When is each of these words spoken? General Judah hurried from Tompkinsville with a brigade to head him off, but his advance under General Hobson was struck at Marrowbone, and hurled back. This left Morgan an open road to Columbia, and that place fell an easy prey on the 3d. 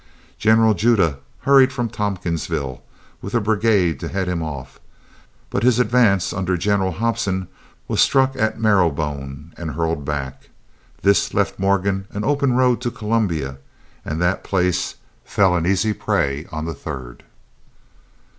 General 0.39 0.73
Judah 0.73 1.19
hurried 1.41 1.71
from 1.71 1.87
Tompkinsville 1.87 2.81
with 3.21 3.35
a 3.35 3.39
brigade 3.39 3.99
to 3.99 4.07
head 4.07 4.27
him 4.27 4.41
off, 4.41 4.79
but 5.51 5.61
his 5.61 5.77
advance 5.77 6.33
under 6.33 6.57
General 6.57 6.93
Hobson 6.93 7.47
was 7.87 8.01
struck 8.01 8.35
at 8.35 8.59
Marrowbone, 8.59 9.53
and 9.59 9.69
hurled 9.69 10.03
back. 10.03 10.49
This 11.03 11.35
left 11.35 11.59
Morgan 11.59 12.07
an 12.09 12.23
open 12.23 12.53
road 12.53 12.81
to 12.81 12.89
Columbia, 12.89 13.59
and 14.03 14.19
that 14.19 14.43
place 14.43 14.95
fell 15.23 15.55
an 15.55 15.67
easy 15.67 15.93
prey 15.93 16.47
on 16.51 16.65
the 16.65 16.73
3d. 16.73 17.19